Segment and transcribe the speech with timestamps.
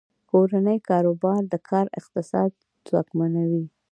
[0.29, 2.49] کورني کاروبارونه د ښار اقتصاد
[2.87, 3.65] ځواکمنوي.